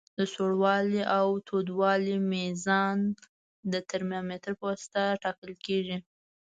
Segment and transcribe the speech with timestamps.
[0.19, 2.97] د سوړوالي او تودوالي میزان
[3.71, 5.97] د ترمامتر پواسطه ټاکل کیږي.